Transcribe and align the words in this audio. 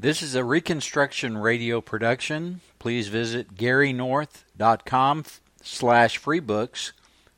This 0.00 0.22
is 0.22 0.34
a 0.34 0.42
Reconstruction 0.42 1.36
Radio 1.36 1.82
production. 1.82 2.62
Please 2.78 3.08
visit 3.08 3.54
garynorth.com 3.54 5.24
slash 5.60 6.18
freebooks 6.18 6.92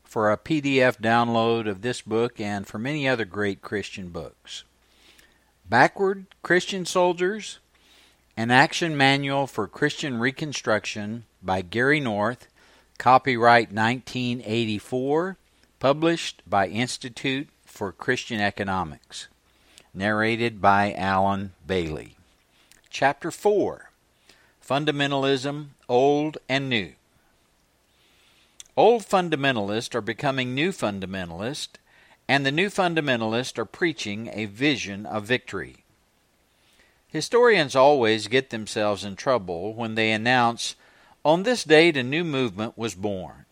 for 0.04 0.30
a 0.30 0.38
PDF 0.38 1.00
download 1.00 1.68
of 1.68 1.82
this 1.82 2.02
book 2.02 2.38
and 2.38 2.64
for 2.64 2.78
many 2.78 3.08
other 3.08 3.24
great 3.24 3.62
Christian 3.62 4.10
books. 4.10 4.62
Backward 5.68 6.26
Christian 6.44 6.86
Soldiers, 6.86 7.58
an 8.36 8.52
action 8.52 8.96
manual 8.96 9.48
for 9.48 9.66
Christian 9.66 10.20
Reconstruction 10.20 11.24
by 11.42 11.62
Gary 11.62 11.98
North, 11.98 12.46
copyright 12.96 13.72
1984, 13.72 15.36
published 15.80 16.42
by 16.46 16.68
Institute 16.68 17.48
for 17.64 17.90
Christian 17.90 18.40
Economics. 18.40 19.26
Narrated 19.92 20.60
by 20.60 20.92
Alan 20.92 21.54
Bailey. 21.66 22.14
Chapter 22.94 23.30
4 23.30 23.90
Fundamentalism, 24.62 25.68
Old 25.88 26.36
and 26.46 26.68
New. 26.68 26.92
Old 28.76 29.04
fundamentalists 29.04 29.94
are 29.94 30.02
becoming 30.02 30.54
new 30.54 30.72
fundamentalists, 30.72 31.76
and 32.28 32.44
the 32.44 32.52
new 32.52 32.68
fundamentalists 32.68 33.56
are 33.56 33.64
preaching 33.64 34.28
a 34.34 34.44
vision 34.44 35.06
of 35.06 35.24
victory. 35.24 35.76
Historians 37.08 37.74
always 37.74 38.28
get 38.28 38.50
themselves 38.50 39.04
in 39.04 39.16
trouble 39.16 39.72
when 39.72 39.94
they 39.94 40.12
announce, 40.12 40.76
on 41.24 41.44
this 41.44 41.64
date 41.64 41.96
a 41.96 42.02
new 42.02 42.24
movement 42.24 42.76
was 42.76 42.94
born. 42.94 43.46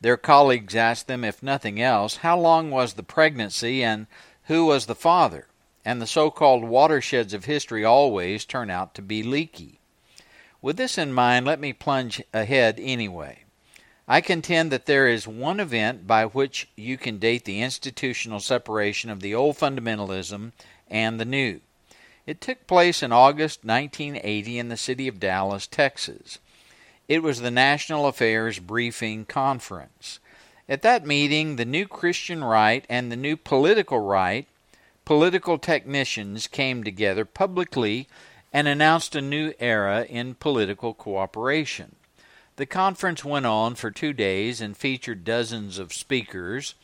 Their 0.00 0.16
colleagues 0.16 0.76
ask 0.76 1.06
them, 1.06 1.24
if 1.24 1.42
nothing 1.42 1.82
else, 1.82 2.18
how 2.18 2.38
long 2.38 2.70
was 2.70 2.92
the 2.92 3.02
pregnancy 3.02 3.82
and 3.82 4.06
who 4.44 4.66
was 4.66 4.86
the 4.86 4.94
father, 4.94 5.47
and 5.88 6.02
the 6.02 6.06
so 6.06 6.30
called 6.30 6.62
watersheds 6.64 7.32
of 7.32 7.46
history 7.46 7.82
always 7.82 8.44
turn 8.44 8.68
out 8.68 8.92
to 8.92 9.00
be 9.00 9.22
leaky. 9.22 9.80
With 10.60 10.76
this 10.76 10.98
in 10.98 11.14
mind, 11.14 11.46
let 11.46 11.58
me 11.58 11.72
plunge 11.72 12.22
ahead 12.34 12.78
anyway. 12.78 13.44
I 14.06 14.20
contend 14.20 14.70
that 14.70 14.84
there 14.84 15.08
is 15.08 15.26
one 15.26 15.58
event 15.58 16.06
by 16.06 16.26
which 16.26 16.68
you 16.76 16.98
can 16.98 17.16
date 17.16 17.46
the 17.46 17.62
institutional 17.62 18.38
separation 18.38 19.08
of 19.08 19.20
the 19.20 19.34
old 19.34 19.56
fundamentalism 19.56 20.52
and 20.88 21.18
the 21.18 21.24
new. 21.24 21.60
It 22.26 22.42
took 22.42 22.66
place 22.66 23.02
in 23.02 23.10
August 23.10 23.64
1980 23.64 24.58
in 24.58 24.68
the 24.68 24.76
city 24.76 25.08
of 25.08 25.18
Dallas, 25.18 25.66
Texas. 25.66 26.38
It 27.08 27.22
was 27.22 27.40
the 27.40 27.50
National 27.50 28.06
Affairs 28.06 28.58
Briefing 28.58 29.24
Conference. 29.24 30.20
At 30.68 30.82
that 30.82 31.06
meeting, 31.06 31.56
the 31.56 31.64
new 31.64 31.86
Christian 31.86 32.44
right 32.44 32.84
and 32.90 33.10
the 33.10 33.16
new 33.16 33.38
political 33.38 34.00
right, 34.00 34.46
political 35.08 35.56
technicians 35.56 36.46
came 36.46 36.84
together 36.84 37.24
publicly 37.24 38.06
and 38.52 38.68
announced 38.68 39.16
a 39.16 39.22
new 39.22 39.54
era 39.58 40.04
in 40.04 40.34
political 40.34 40.92
cooperation. 40.92 41.96
The 42.56 42.66
conference 42.66 43.24
went 43.24 43.46
on 43.46 43.74
for 43.74 43.90
two 43.90 44.12
days 44.12 44.60
and 44.60 44.76
featured 44.76 45.24
dozens 45.24 45.78
of 45.78 45.94
speakers. 45.94 46.74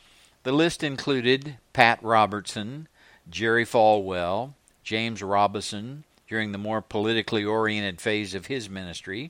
The 0.41 0.51
list 0.51 0.81
included 0.81 1.57
Pat 1.71 1.99
Robertson, 2.01 2.87
Jerry 3.29 3.63
Falwell, 3.63 4.55
James 4.83 5.21
Robison 5.21 6.03
during 6.27 6.51
the 6.51 6.57
more 6.57 6.81
politically 6.81 7.45
oriented 7.45 8.01
phase 8.01 8.33
of 8.33 8.47
his 8.47 8.67
ministry, 8.67 9.29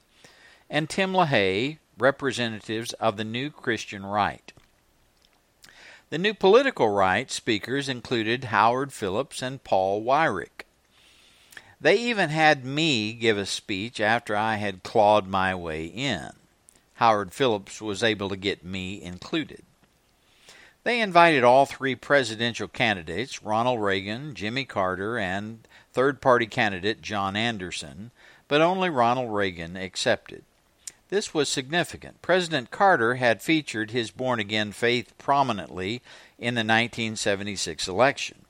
and 0.69 0.89
Tim 0.89 1.11
LaHaye, 1.11 1.79
representatives 1.97 2.93
of 2.93 3.17
the 3.17 3.25
new 3.25 3.49
Christian 3.49 4.05
right. 4.05 4.53
The 6.15 6.19
new 6.19 6.33
political 6.33 6.87
right 6.87 7.29
speakers 7.29 7.89
included 7.89 8.45
Howard 8.45 8.93
Phillips 8.93 9.41
and 9.41 9.61
Paul 9.61 10.01
Weyrich. 10.01 10.63
They 11.81 11.97
even 11.97 12.29
had 12.29 12.63
me 12.63 13.11
give 13.11 13.37
a 13.37 13.45
speech 13.45 13.99
after 13.99 14.33
I 14.33 14.55
had 14.55 14.81
clawed 14.81 15.27
my 15.27 15.53
way 15.53 15.87
in. 15.87 16.29
Howard 16.93 17.33
Phillips 17.33 17.81
was 17.81 18.01
able 18.01 18.29
to 18.29 18.37
get 18.37 18.63
me 18.63 19.03
included. 19.03 19.63
They 20.85 21.01
invited 21.01 21.43
all 21.43 21.65
three 21.65 21.95
presidential 21.95 22.69
candidates, 22.69 23.43
Ronald 23.43 23.81
Reagan, 23.81 24.35
Jimmy 24.35 24.63
Carter, 24.63 25.17
and 25.17 25.67
third 25.91 26.21
party 26.21 26.45
candidate 26.45 27.01
John 27.01 27.35
Anderson, 27.35 28.11
but 28.47 28.61
only 28.61 28.89
Ronald 28.89 29.33
Reagan 29.33 29.75
accepted. 29.75 30.45
This 31.09 31.33
was 31.33 31.49
significant. 31.49 32.21
President 32.21 32.71
Carter 32.71 33.15
had 33.15 33.43
featured 33.43 33.91
his 33.91 34.11
born 34.11 34.39
again 34.39 34.71
faith 34.71 35.13
prominently 35.17 36.01
in 36.39 36.55
the 36.55 36.59
1976 36.59 37.87
election 37.87 38.45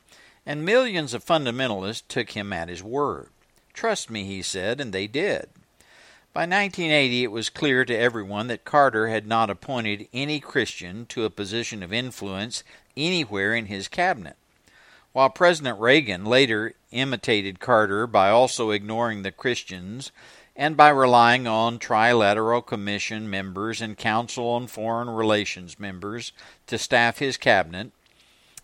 and 0.45 0.63
millions 0.63 1.13
of 1.13 1.25
fundamentalists 1.25 2.03
took 2.07 2.31
him 2.31 2.53
at 2.53 2.69
his 2.69 2.83
word. 2.83 3.29
Trust 3.73 4.09
me, 4.09 4.25
he 4.25 4.41
said, 4.41 4.79
and 4.79 4.93
they 4.93 5.07
did. 5.07 5.49
By 6.33 6.41
1980, 6.41 7.23
it 7.23 7.31
was 7.31 7.49
clear 7.49 7.85
to 7.85 7.97
everyone 7.97 8.47
that 8.47 8.65
Carter 8.65 9.07
had 9.07 9.25
not 9.25 9.49
appointed 9.49 10.07
any 10.13 10.39
Christian 10.39 11.05
to 11.07 11.23
a 11.23 11.29
position 11.29 11.81
of 11.81 11.93
influence 11.93 12.63
anywhere 12.95 13.55
in 13.55 13.65
his 13.65 13.87
cabinet. 13.87 14.35
While 15.13 15.29
President 15.29 15.79
Reagan 15.79 16.25
later 16.25 16.73
imitated 16.91 17.61
Carter 17.61 18.05
by 18.05 18.29
also 18.29 18.71
ignoring 18.71 19.23
the 19.23 19.31
Christians 19.31 20.11
and 20.55 20.77
by 20.77 20.89
relying 20.89 21.47
on 21.47 21.79
Trilateral 21.79 22.65
Commission 22.65 23.29
members 23.29 23.81
and 23.81 23.97
Council 23.97 24.47
on 24.49 24.67
Foreign 24.67 25.09
Relations 25.09 25.79
members 25.79 26.31
to 26.67 26.77
staff 26.77 27.19
his 27.19 27.37
cabinet, 27.37 27.91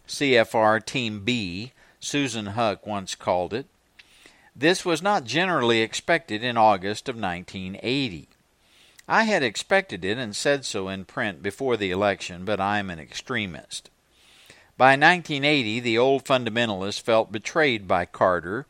CFR 0.08 0.86
Team 0.86 1.24
B, 1.26 1.74
Susan 2.00 2.48
Huck 2.48 2.88
once 2.88 3.14
called 3.16 3.54
it. 3.54 3.66
This 4.56 4.86
was 4.86 5.02
not 5.02 5.26
generally 5.26 5.82
expected 5.82 6.44
in 6.44 6.58
August 6.58 7.08
of 7.08 7.16
1980. 7.16 8.28
I 9.08 9.24
had 9.24 9.44
expected 9.44 10.06
it 10.06 10.18
and 10.18 10.36
said 10.36 10.66
so 10.66 10.88
in 10.88 11.06
print 11.06 11.44
before 11.44 11.76
the 11.76 11.92
election, 11.92 12.46
but 12.46 12.60
I 12.60 12.80
am 12.80 12.90
an 12.90 13.00
extremist. 13.00 13.90
By 14.78 14.92
1980, 14.92 15.80
the 15.82 15.98
old 15.98 16.26
fundamentalists 16.26 17.02
felt 17.02 17.32
betrayed 17.32 17.88
by 17.88 18.06
Carter 18.06 18.66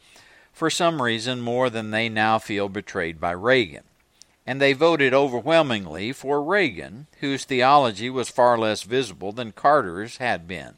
for 0.61 0.69
some 0.69 1.01
reason 1.01 1.41
more 1.41 1.71
than 1.71 1.89
they 1.89 2.07
now 2.07 2.37
feel 2.37 2.69
betrayed 2.69 3.19
by 3.19 3.31
Reagan. 3.31 3.81
And 4.45 4.61
they 4.61 4.73
voted 4.73 5.11
overwhelmingly 5.11 6.13
for 6.13 6.43
Reagan, 6.43 7.07
whose 7.19 7.45
theology 7.45 8.11
was 8.11 8.29
far 8.29 8.59
less 8.59 8.83
visible 8.83 9.31
than 9.31 9.53
Carter's 9.53 10.17
had 10.17 10.47
been. 10.47 10.75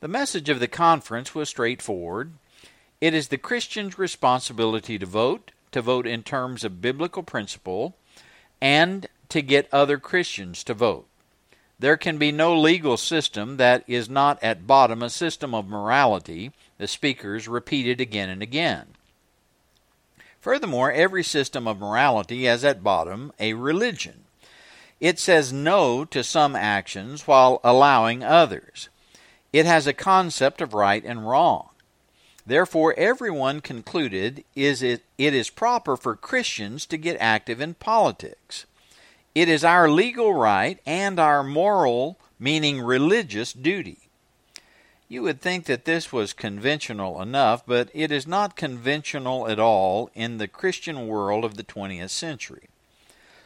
The 0.00 0.08
message 0.08 0.50
of 0.50 0.60
the 0.60 0.68
conference 0.68 1.34
was 1.34 1.48
straightforward. 1.48 2.34
It 3.00 3.14
is 3.14 3.28
the 3.28 3.38
Christian's 3.38 3.98
responsibility 3.98 4.98
to 4.98 5.06
vote, 5.06 5.52
to 5.72 5.80
vote 5.80 6.06
in 6.06 6.22
terms 6.22 6.62
of 6.62 6.82
biblical 6.82 7.22
principle, 7.22 7.96
and 8.60 9.06
to 9.30 9.40
get 9.40 9.72
other 9.72 9.96
Christians 9.96 10.62
to 10.64 10.74
vote. 10.74 11.06
There 11.78 11.96
can 11.96 12.18
be 12.18 12.32
no 12.32 12.54
legal 12.54 12.98
system 12.98 13.56
that 13.56 13.82
is 13.86 14.10
not 14.10 14.38
at 14.42 14.66
bottom 14.66 15.02
a 15.02 15.08
system 15.08 15.54
of 15.54 15.66
morality, 15.66 16.52
the 16.78 16.88
speakers 16.88 17.48
repeated 17.48 18.00
again 18.00 18.28
and 18.28 18.42
again. 18.42 18.86
Furthermore, 20.40 20.92
every 20.92 21.24
system 21.24 21.66
of 21.68 21.80
morality 21.80 22.44
has 22.44 22.64
at 22.64 22.82
bottom 22.82 23.32
a 23.38 23.52
religion. 23.54 24.24
It 25.00 25.18
says 25.18 25.52
no 25.52 26.04
to 26.06 26.24
some 26.24 26.56
actions 26.56 27.26
while 27.26 27.60
allowing 27.62 28.24
others. 28.24 28.88
It 29.52 29.66
has 29.66 29.86
a 29.86 29.92
concept 29.92 30.60
of 30.60 30.74
right 30.74 31.04
and 31.04 31.28
wrong. 31.28 31.68
Therefore, 32.46 32.94
everyone 32.96 33.60
concluded 33.60 34.44
is 34.56 34.82
it, 34.82 35.02
it 35.18 35.34
is 35.34 35.50
proper 35.50 35.96
for 35.96 36.16
Christians 36.16 36.86
to 36.86 36.96
get 36.96 37.16
active 37.20 37.60
in 37.60 37.74
politics. 37.74 38.64
It 39.34 39.48
is 39.48 39.64
our 39.64 39.90
legal 39.90 40.32
right 40.32 40.80
and 40.86 41.20
our 41.20 41.44
moral, 41.44 42.18
meaning 42.38 42.80
religious, 42.80 43.52
duty. 43.52 44.07
You 45.08 45.22
would 45.22 45.40
think 45.40 45.64
that 45.64 45.86
this 45.86 46.12
was 46.12 46.34
conventional 46.34 47.22
enough, 47.22 47.64
but 47.66 47.88
it 47.94 48.12
is 48.12 48.26
not 48.26 48.56
conventional 48.56 49.48
at 49.48 49.58
all 49.58 50.10
in 50.14 50.36
the 50.36 50.48
Christian 50.48 51.06
world 51.08 51.46
of 51.46 51.56
the 51.56 51.64
20th 51.64 52.10
century. 52.10 52.68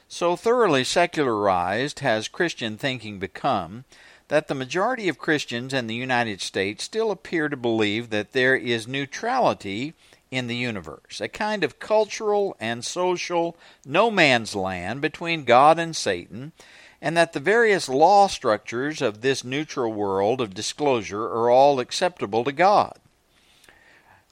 So 0.08 0.34
thoroughly 0.34 0.82
secularized 0.82 2.00
has 2.00 2.26
Christian 2.26 2.76
thinking 2.76 3.20
become 3.20 3.84
that 4.26 4.48
the 4.48 4.54
majority 4.54 5.08
of 5.08 5.18
Christians 5.18 5.72
in 5.72 5.86
the 5.86 5.94
United 5.94 6.40
States 6.40 6.82
still 6.84 7.10
appear 7.10 7.48
to 7.48 7.56
believe 7.56 8.10
that 8.10 8.32
there 8.32 8.56
is 8.56 8.88
neutrality 8.88 9.94
in 10.32 10.48
the 10.48 10.56
universe, 10.56 11.20
a 11.20 11.28
kind 11.28 11.62
of 11.62 11.78
cultural 11.78 12.56
and 12.58 12.84
social 12.84 13.56
no 13.84 14.10
man's 14.10 14.56
land 14.56 15.00
between 15.00 15.44
God 15.44 15.78
and 15.78 15.94
Satan, 15.94 16.52
and 17.04 17.16
that 17.16 17.32
the 17.32 17.40
various 17.40 17.88
law 17.88 18.28
structures 18.28 19.02
of 19.02 19.20
this 19.20 19.42
neutral 19.42 19.92
world 19.92 20.40
of 20.40 20.54
disclosure 20.54 21.24
are 21.24 21.50
all 21.50 21.80
acceptable 21.80 22.44
to 22.44 22.52
God. 22.52 22.96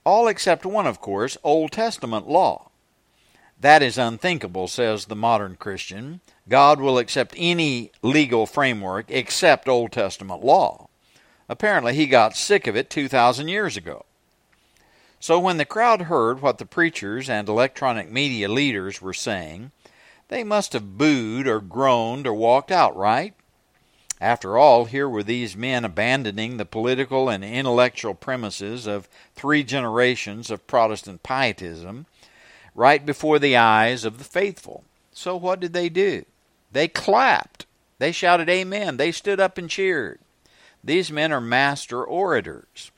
All 0.05 0.29
except 0.29 0.65
one, 0.65 0.87
of 0.87 1.01
course, 1.01 1.37
Old 1.43 1.73
Testament 1.73 2.29
law. 2.29 2.71
That 3.61 3.83
is 3.83 3.99
unthinkable, 3.99 4.69
says 4.69 5.07
the 5.07 5.17
modern 5.17 5.57
Christian. 5.57 6.21
God 6.49 6.81
will 6.81 6.97
accept 6.97 7.35
any 7.37 7.91
legal 8.03 8.47
framework 8.47 9.07
except 9.09 9.69
Old 9.69 9.91
Testament 9.91 10.45
law. 10.45 10.89
Apparently, 11.49 11.95
he 11.95 12.07
got 12.07 12.37
sick 12.37 12.69
of 12.69 12.77
it 12.77 12.89
2,000 12.89 13.49
years 13.49 13.77
ago. 13.77 14.07
So 15.19 15.41
when 15.41 15.57
the 15.57 15.65
crowd 15.65 16.03
heard 16.03 16.41
what 16.41 16.59
the 16.59 16.65
preachers 16.65 17.29
and 17.29 17.49
electronic 17.49 18.11
media 18.11 18.49
leaders 18.49 19.03
were 19.03 19.13
saying, 19.13 19.73
they 20.31 20.44
must 20.44 20.73
have 20.73 20.97
booed 20.97 21.49
or 21.49 21.61
groaned 21.61 22.25
or 22.25 22.32
walked 22.32 22.71
out, 22.71 22.97
right? 22.97 23.35
After 24.21 24.56
all, 24.56 24.85
here 24.85 25.09
were 25.09 25.25
these 25.25 25.56
men 25.56 25.85
abandoning 25.85 26.56
the 26.56 26.65
political 26.65 27.29
and 27.29 27.44
intellectual 27.44 28.15
premises 28.15 28.87
of 28.87 29.09
three 29.35 29.65
generations 29.65 30.50
of 30.50 30.67
Protestant 30.69 31.25
pietism 31.25 32.06
right 32.77 33.05
before 33.05 33.41
the 33.41 33.56
eyes 33.56 34.05
of 34.05 34.19
the 34.19 34.25
faithful. 34.25 34.85
So 35.12 35.37
what 35.37 35.59
did 35.59 35.73
they 35.73 35.88
do? 35.88 36.25
They 36.71 36.87
clapped. 36.87 37.67
They 37.99 38.12
shouted 38.12 38.49
amen. 38.49 38.99
They 38.99 39.11
stood 39.11 39.41
up 39.41 39.59
and 39.59 39.69
cheered. 39.69 40.21
These 40.85 41.11
men 41.11 41.33
are 41.33 41.41
master 41.41 42.05
orators. 42.05 42.93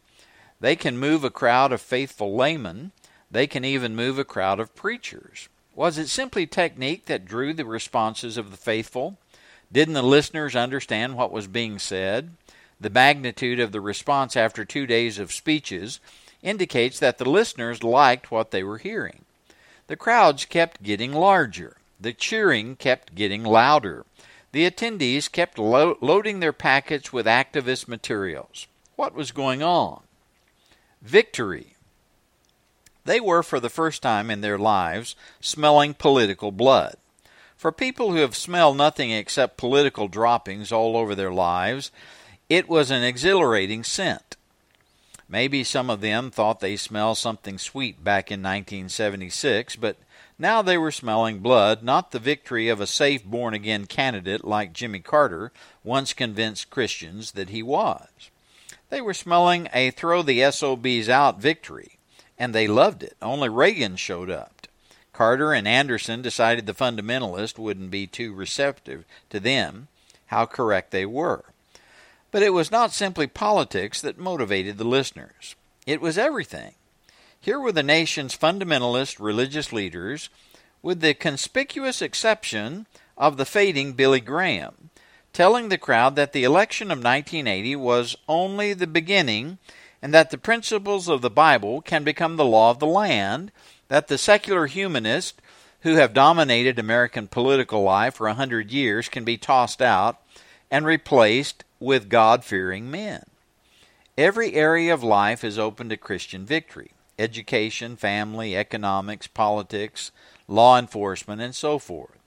They 0.61 0.77
can 0.77 0.99
move 0.99 1.25
a 1.25 1.31
crowd 1.31 1.73
of 1.73 1.81
faithful 1.81 2.37
laymen. 2.37 2.93
They 3.31 3.47
can 3.47 3.65
even 3.65 3.97
move 3.97 4.19
a 4.19 4.25
crowd 4.25 4.61
of 4.61 4.75
preachers. 4.75 5.49
Was 5.75 5.97
it 5.97 6.09
simply 6.09 6.47
technique 6.47 7.07
that 7.07 7.25
drew 7.25 7.55
the 7.55 7.65
responses 7.65 8.37
of 8.37 8.51
the 8.51 8.57
faithful? 8.57 9.17
Didn't 9.73 9.95
the 9.95 10.03
listeners 10.03 10.55
understand 10.55 11.17
what 11.17 11.33
was 11.33 11.47
being 11.47 11.79
said? 11.79 12.33
The 12.79 12.91
magnitude 12.91 13.59
of 13.59 13.73
the 13.73 13.81
response 13.81 14.37
after 14.37 14.65
two 14.65 14.87
days 14.87 15.19
of 15.19 15.33
speeches 15.33 15.99
indicates 16.43 16.99
that 16.99 17.19
the 17.19 17.29
listeners 17.29 17.83
liked 17.83 18.31
what 18.31 18.51
they 18.51 18.63
were 18.63 18.79
hearing. 18.79 19.25
The 19.87 19.97
crowds 19.97 20.45
kept 20.45 20.83
getting 20.83 21.13
larger. 21.13 21.77
The 22.01 22.13
cheering 22.13 22.77
kept 22.77 23.15
getting 23.15 23.45
louder. 23.45 24.05
The 24.51 24.71
attendees 24.71 25.31
kept 25.31 25.59
lo- 25.59 25.97
loading 26.01 26.41
their 26.41 26.53
packets 26.53 27.13
with 27.13 27.27
activist 27.27 27.89
materials. 27.89 28.67
What 28.97 29.15
was 29.15 29.33
going 29.33 29.63
on? 29.63 30.03
Victory. 31.01 31.72
They 33.05 33.21
were, 33.21 33.43
for 33.43 33.61
the 33.61 33.71
first 33.71 34.03
time 34.03 34.31
in 34.31 34.41
their 34.41 34.59
lives, 34.59 35.17
smelling 35.41 35.95
political 35.95 36.53
blood. 36.53 36.97
For 37.57 37.73
people 37.73 38.13
who 38.13 38.19
have 38.19 38.35
smelled 38.37 38.77
nothing 38.77 39.11
except 39.11 39.57
political 39.57 40.09
droppings 40.09 40.73
all 40.73 40.97
over 40.97 41.15
their 41.15 41.33
lives, 41.33 41.91
it 42.49 42.69
was 42.69 42.91
an 42.91 43.03
exhilarating 43.03 43.85
scent. 43.85 44.37
Maybe 45.29 45.65
some 45.65 45.89
of 45.89 46.01
them 46.01 46.31
thought 46.31 46.61
they 46.61 46.77
smelled 46.77 47.19
something 47.19 47.59
sweet 47.59 48.05
back 48.05 48.31
in 48.31 48.41
1976, 48.41 49.77
but 49.77 49.97
now 50.39 50.61
they 50.61 50.77
were 50.77 50.91
smelling 50.91 51.39
blood, 51.39 51.83
not 51.83 52.11
the 52.11 52.19
victory 52.19 52.69
of 52.69 52.81
a 52.81 52.87
safe 52.87 53.25
born 53.25 53.55
again 53.55 53.87
candidate 53.87 54.45
like 54.45 54.73
Jimmy 54.73 54.99
Carter 54.99 55.53
once 55.85 56.13
convinced 56.13 56.69
Christians 56.69 57.33
that 57.33 57.49
he 57.49 57.63
was. 57.63 58.09
They 58.91 59.01
were 59.01 59.15
smelling 59.15 59.69
a 59.73 59.91
throw 59.91 60.23
the 60.23 60.51
SOBs 60.51 61.09
out 61.09 61.41
victory, 61.41 61.99
and 62.39 62.55
they 62.55 62.67
loved 62.67 63.03
it. 63.03 63.17
Only 63.21 63.49
Reagan 63.49 63.97
showed 63.97 64.31
up. 64.31 64.67
Carter 65.13 65.53
and 65.53 65.69
Anderson 65.69 66.23
decided 66.23 66.67
the 66.67 66.75
fundamentalist 66.75 67.59
wouldn't 67.59 67.91
be 67.91 68.07
too 68.07 68.33
receptive 68.33 69.05
to 69.31 69.39
them. 69.39 69.89
How 70.27 70.47
correct 70.47 70.91
they 70.91 71.05
were. 71.05 71.45
But 72.31 72.43
it 72.43 72.55
was 72.55 72.71
not 72.71 72.93
simply 72.93 73.27
politics 73.27 74.01
that 74.01 74.19
motivated 74.19 74.79
the 74.79 74.85
listeners. 74.85 75.55
It 75.87 76.01
was 76.01 76.17
everything. 76.17 76.73
Here 77.39 77.61
were 77.61 77.73
the 77.73 77.83
nation's 77.83 78.37
fundamentalist 78.37 79.21
religious 79.21 79.73
leaders, 79.73 80.31
with 80.81 81.01
the 81.01 81.13
conspicuous 81.13 82.01
exception 82.01 82.87
of 83.19 83.37
the 83.37 83.45
fading 83.45 83.93
Billy 83.93 84.21
Graham, 84.21 84.91
telling 85.33 85.69
the 85.69 85.77
crowd 85.77 86.17
that 86.17 86.33
the 86.33 86.45
election 86.45 86.91
of 86.91 86.99
1980 86.99 87.77
was 87.77 88.17
only 88.29 88.73
the 88.73 88.87
beginning 88.87 89.59
and 90.03 90.13
that 90.13 90.31
the 90.31 90.39
principles 90.39 91.09
of 91.09 91.23
the 91.23 91.31
Bible 91.31 91.81
can 91.81 92.03
become 92.03 92.37
the 92.37 92.45
law 92.45 92.71
of 92.71 92.81
the 92.81 92.87
land, 92.87 93.53
that 93.89 94.09
the 94.09 94.19
secular 94.19 94.67
humanists 94.67 95.41
who 95.83 95.95
have 95.95 96.13
dominated 96.13 96.79
American 96.79 97.29
political 97.29 97.83
life 97.83 98.15
for 98.15 98.27
a 98.27 98.35
hundred 98.35 98.71
years 98.71 99.09
can 99.09 99.25
be 99.25 99.37
tossed 99.39 99.81
out 99.81 100.21
and 100.71 100.85
replaced 100.85 101.65
with 101.79 102.09
God 102.09 102.45
fearing 102.45 102.91
men. 102.91 103.25
Every 104.19 104.55
area 104.55 104.93
of 104.93 105.03
life 105.03 105.45
is 105.45 105.59
open 105.59 105.89
to 105.89 105.97
Christian 105.97 106.45
victory 106.45 106.91
education, 107.19 107.95
family, 107.95 108.57
economics, 108.57 109.27
politics, 109.27 110.11
law 110.49 110.79
enforcement, 110.79 111.41
and 111.41 111.55
so 111.55 111.79
forth. 111.79 112.19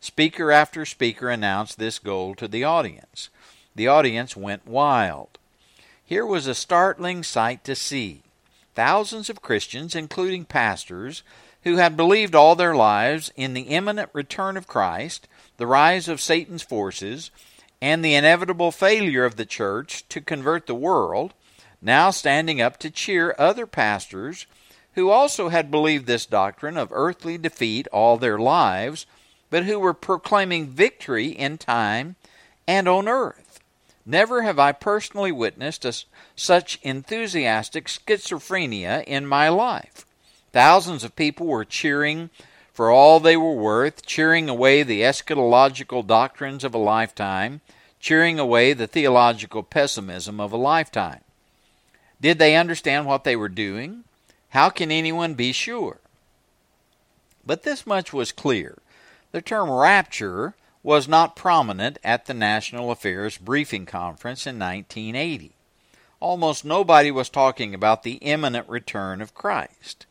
Speaker 0.00 0.50
after 0.50 0.84
speaker 0.84 1.30
announced 1.30 1.78
this 1.78 1.98
goal 1.98 2.34
to 2.34 2.48
the 2.48 2.64
audience. 2.64 3.30
The 3.74 3.86
audience 3.88 4.36
went 4.36 4.66
wild. 4.66 5.38
Here 6.12 6.26
was 6.26 6.46
a 6.46 6.54
startling 6.54 7.22
sight 7.22 7.64
to 7.64 7.74
see. 7.74 8.20
Thousands 8.74 9.30
of 9.30 9.40
Christians, 9.40 9.94
including 9.94 10.44
pastors, 10.44 11.22
who 11.62 11.76
had 11.76 11.96
believed 11.96 12.34
all 12.34 12.54
their 12.54 12.74
lives 12.74 13.32
in 13.34 13.54
the 13.54 13.62
imminent 13.62 14.10
return 14.12 14.58
of 14.58 14.66
Christ, 14.66 15.26
the 15.56 15.66
rise 15.66 16.08
of 16.08 16.20
Satan's 16.20 16.62
forces, 16.62 17.30
and 17.80 18.04
the 18.04 18.14
inevitable 18.14 18.70
failure 18.72 19.24
of 19.24 19.36
the 19.36 19.46
church 19.46 20.06
to 20.10 20.20
convert 20.20 20.66
the 20.66 20.74
world, 20.74 21.32
now 21.80 22.10
standing 22.10 22.60
up 22.60 22.76
to 22.80 22.90
cheer 22.90 23.34
other 23.38 23.66
pastors 23.66 24.44
who 24.92 25.08
also 25.08 25.48
had 25.48 25.70
believed 25.70 26.04
this 26.04 26.26
doctrine 26.26 26.76
of 26.76 26.92
earthly 26.92 27.38
defeat 27.38 27.88
all 27.88 28.18
their 28.18 28.38
lives, 28.38 29.06
but 29.48 29.64
who 29.64 29.80
were 29.80 29.94
proclaiming 29.94 30.66
victory 30.66 31.28
in 31.28 31.56
time 31.56 32.16
and 32.68 32.86
on 32.86 33.08
earth. 33.08 33.61
Never 34.04 34.42
have 34.42 34.58
I 34.58 34.72
personally 34.72 35.32
witnessed 35.32 35.84
a, 35.84 35.94
such 36.34 36.78
enthusiastic 36.82 37.86
schizophrenia 37.86 39.04
in 39.04 39.26
my 39.26 39.48
life. 39.48 40.04
Thousands 40.52 41.04
of 41.04 41.16
people 41.16 41.46
were 41.46 41.64
cheering 41.64 42.30
for 42.72 42.90
all 42.90 43.20
they 43.20 43.36
were 43.36 43.54
worth, 43.54 44.04
cheering 44.06 44.48
away 44.48 44.82
the 44.82 45.02
eschatological 45.02 46.06
doctrines 46.06 46.64
of 46.64 46.74
a 46.74 46.78
lifetime, 46.78 47.60
cheering 48.00 48.38
away 48.38 48.72
the 48.72 48.86
theological 48.86 49.62
pessimism 49.62 50.40
of 50.40 50.52
a 50.52 50.56
lifetime. 50.56 51.20
Did 52.20 52.38
they 52.38 52.56
understand 52.56 53.06
what 53.06 53.24
they 53.24 53.36
were 53.36 53.48
doing? 53.48 54.04
How 54.50 54.70
can 54.70 54.90
anyone 54.90 55.34
be 55.34 55.52
sure? 55.52 55.98
But 57.44 57.62
this 57.62 57.86
much 57.86 58.12
was 58.12 58.32
clear. 58.32 58.78
The 59.32 59.42
term 59.42 59.70
rapture 59.70 60.54
was 60.82 61.06
not 61.06 61.36
prominent 61.36 61.98
at 62.02 62.26
the 62.26 62.34
National 62.34 62.90
Affairs 62.90 63.38
Briefing 63.38 63.86
Conference 63.86 64.46
in 64.46 64.58
1980. 64.58 65.52
Almost 66.20 66.64
nobody 66.64 67.10
was 67.10 67.28
talking 67.28 67.74
about 67.74 68.02
the 68.02 68.14
imminent 68.14 68.68
return 68.68 69.20
of 69.20 69.34
Christ. 69.34 70.06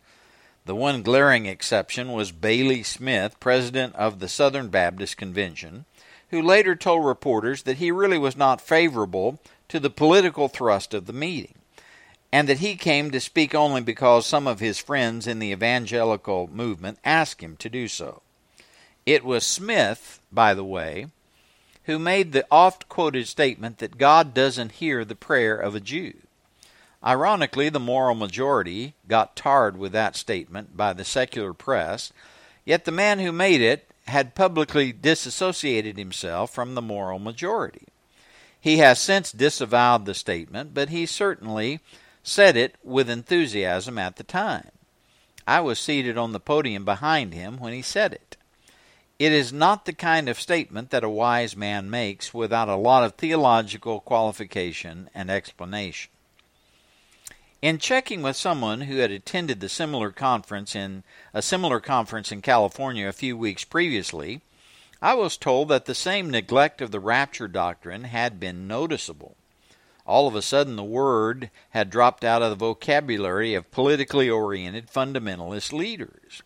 The 0.66 0.76
one 0.76 1.02
glaring 1.02 1.46
exception 1.46 2.12
was 2.12 2.32
Bailey 2.32 2.84
Smith, 2.84 3.40
president 3.40 3.96
of 3.96 4.20
the 4.20 4.30
Southern 4.30 4.70
Baptist 4.70 5.18
Convention, 5.18 5.86
who 6.30 6.42
later 6.42 6.76
told 6.76 7.06
reporters 7.06 7.64
that 7.64 7.78
he 7.78 7.92
really 7.92 8.18
was 8.18 8.38
not 8.38 8.62
favorable 8.62 9.40
to 9.68 9.80
the 9.80 9.90
political 9.90 10.48
thrust 10.48 10.94
of 10.94 11.06
the 11.06 11.14
meeting 11.14 11.56
and 12.32 12.48
that 12.48 12.60
he 12.60 12.76
came 12.76 13.12
to 13.12 13.20
speak 13.20 13.54
only 13.54 13.82
because 13.82 14.26
some 14.26 14.48
of 14.48 14.60
his 14.60 14.80
friends 14.80 15.28
in 15.28 15.40
the 15.40 15.52
evangelical 15.52 16.48
movement 16.48 16.98
asked 17.04 17.42
him 17.42 17.58
to 17.58 17.70
do 17.70 17.88
so. 17.88 18.22
It 19.06 19.24
was 19.24 19.46
Smith, 19.46 20.20
by 20.32 20.54
the 20.54 20.64
way, 20.64 21.08
who 21.86 21.98
made 21.98 22.32
the 22.32 22.46
oft 22.52 22.88
quoted 22.88 23.28
statement 23.28 23.80
that 23.80 23.98
God 23.98 24.34
doesn't 24.34 24.74
hear 24.74 25.04
the 25.04 25.16
prayer 25.16 25.56
of 25.56 25.76
a 25.76 25.80
Jew. 25.80 26.14
Ironically, 27.04 27.70
the 27.70 27.80
moral 27.80 28.14
majority 28.14 28.94
got 29.08 29.36
tarred 29.36 29.76
with 29.78 29.92
that 29.94 30.16
statement 30.16 30.78
by 30.78 30.94
the 30.94 31.04
secular 31.04 31.54
press, 31.54 32.14
yet 32.64 32.86
the 32.86 32.92
man 32.92 33.20
who 33.20 33.32
made 33.32 33.62
it 33.62 33.90
had 34.06 34.36
publicly 34.36 34.92
disassociated 34.92 35.98
himself 35.98 36.54
from 36.54 36.76
the 36.76 36.82
moral 36.82 37.18
majority. 37.18 37.88
He 38.60 38.78
has 38.78 39.00
since 39.00 39.32
disavowed 39.32 40.06
the 40.06 40.14
statement, 40.14 40.76
but 40.76 40.90
he 40.90 41.08
certainly 41.08 41.80
said 42.24 42.56
it 42.56 42.76
with 42.84 43.10
enthusiasm 43.10 43.98
at 43.98 44.18
the 44.18 44.24
time. 44.24 44.70
I 45.48 45.60
was 45.62 45.80
seated 45.80 46.20
on 46.20 46.34
the 46.34 46.40
podium 46.40 46.86
behind 46.86 47.34
him 47.34 47.58
when 47.58 47.74
he 47.74 47.82
said 47.82 48.14
it. 48.14 48.38
It 49.22 49.34
is 49.34 49.54
not 49.54 49.86
the 49.86 49.94
kind 49.94 50.28
of 50.28 50.42
statement 50.42 50.90
that 50.90 51.04
a 51.04 51.08
wise 51.08 51.56
man 51.56 51.92
makes 51.92 52.34
without 52.34 52.68
a 52.68 52.76
lot 52.76 53.04
of 53.04 53.14
theological 53.14 54.00
qualification 54.00 55.12
and 55.14 55.30
explanation. 55.30 56.10
In 57.62 57.78
checking 57.78 58.24
with 58.24 58.36
someone 58.36 58.82
who 58.82 58.98
had 58.98 59.12
attended 59.12 59.60
the 59.60 59.70
similar 59.70 60.10
conference 60.10 60.76
in 60.76 61.04
a 61.36 61.44
similar 61.44 61.80
conference 61.80 62.32
in 62.32 62.42
California 62.42 63.08
a 63.08 63.14
few 63.14 63.38
weeks 63.38 63.64
previously, 63.64 64.42
I 65.04 65.14
was 65.14 65.38
told 65.38 65.68
that 65.68 65.86
the 65.86 65.94
same 65.94 66.32
neglect 66.32 66.82
of 66.82 66.90
the 66.90 67.00
rapture 67.00 67.48
doctrine 67.48 68.06
had 68.06 68.40
been 68.40 68.68
noticeable 68.68 69.36
all 70.08 70.28
of 70.28 70.34
a 70.34 70.42
sudden 70.42 70.78
the 70.78 70.84
word 70.84 71.52
had 71.70 71.92
dropped 71.92 72.24
out 72.24 72.42
of 72.42 72.50
the 72.50 72.56
vocabulary 72.56 73.54
of 73.54 73.70
politically 73.70 74.28
oriented 74.28 74.88
fundamentalist 74.88 75.72
leaders. 75.72 76.42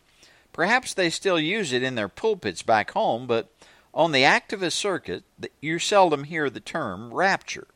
Perhaps 0.56 0.94
they 0.94 1.10
still 1.10 1.38
use 1.38 1.70
it 1.70 1.82
in 1.82 1.96
their 1.96 2.08
pulpits 2.08 2.62
back 2.62 2.92
home, 2.92 3.26
but 3.26 3.52
on 3.92 4.12
the 4.12 4.22
activist 4.22 4.72
circuit, 4.72 5.22
you 5.60 5.78
seldom 5.78 6.24
hear 6.24 6.48
the 6.48 6.60
term 6.60 7.12
rapture. 7.12 7.66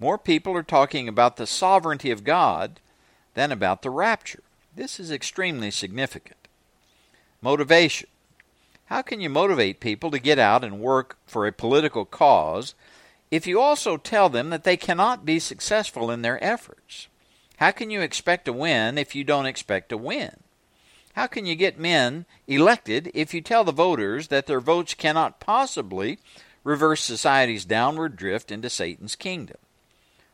More 0.00 0.18
people 0.18 0.56
are 0.56 0.64
talking 0.64 1.06
about 1.06 1.36
the 1.36 1.46
sovereignty 1.46 2.10
of 2.10 2.24
God 2.24 2.80
than 3.34 3.52
about 3.52 3.82
the 3.82 3.90
rapture. 3.90 4.42
This 4.74 4.98
is 4.98 5.12
extremely 5.12 5.70
significant. 5.70 6.48
Motivation. 7.40 8.08
How 8.86 9.02
can 9.02 9.20
you 9.20 9.30
motivate 9.30 9.78
people 9.78 10.10
to 10.10 10.18
get 10.18 10.40
out 10.40 10.64
and 10.64 10.80
work 10.80 11.16
for 11.28 11.46
a 11.46 11.52
political 11.52 12.04
cause 12.04 12.74
if 13.30 13.46
you 13.46 13.60
also 13.60 13.96
tell 13.96 14.28
them 14.28 14.50
that 14.50 14.64
they 14.64 14.76
cannot 14.76 15.24
be 15.24 15.38
successful 15.38 16.10
in 16.10 16.22
their 16.22 16.42
efforts? 16.42 17.06
How 17.58 17.70
can 17.70 17.88
you 17.88 18.00
expect 18.00 18.46
to 18.46 18.52
win 18.52 18.98
if 18.98 19.14
you 19.14 19.22
don't 19.22 19.46
expect 19.46 19.90
to 19.90 19.96
win? 19.96 20.38
How 21.14 21.26
can 21.26 21.44
you 21.44 21.54
get 21.56 21.78
men 21.78 22.24
elected 22.46 23.10
if 23.14 23.34
you 23.34 23.40
tell 23.40 23.64
the 23.64 23.72
voters 23.72 24.28
that 24.28 24.46
their 24.46 24.60
votes 24.60 24.94
cannot 24.94 25.40
possibly 25.40 26.18
reverse 26.62 27.02
society's 27.02 27.64
downward 27.64 28.16
drift 28.16 28.52
into 28.52 28.70
Satan's 28.70 29.16
kingdom? 29.16 29.56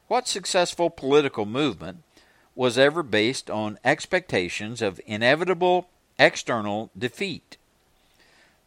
What 0.08 0.28
successful 0.28 0.90
political 0.90 1.46
movement 1.46 2.02
was 2.54 2.78
ever 2.78 3.02
based 3.02 3.50
on 3.50 3.78
expectations 3.84 4.82
of 4.82 5.00
inevitable 5.06 5.88
external 6.18 6.90
defeat? 6.96 7.56